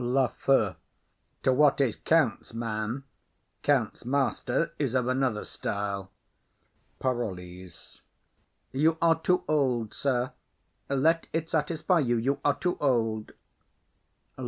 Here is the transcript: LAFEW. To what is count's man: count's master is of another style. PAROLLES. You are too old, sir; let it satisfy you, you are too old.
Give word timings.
LAFEW. 0.03 0.77
To 1.43 1.53
what 1.53 1.79
is 1.79 1.95
count's 1.95 2.55
man: 2.55 3.03
count's 3.61 4.03
master 4.03 4.73
is 4.79 4.95
of 4.95 5.07
another 5.07 5.43
style. 5.45 6.09
PAROLLES. 6.99 8.01
You 8.71 8.97
are 8.99 9.19
too 9.19 9.43
old, 9.47 9.93
sir; 9.93 10.31
let 10.89 11.27
it 11.33 11.51
satisfy 11.51 11.99
you, 11.99 12.17
you 12.17 12.39
are 12.43 12.55
too 12.57 12.79
old. 12.79 13.33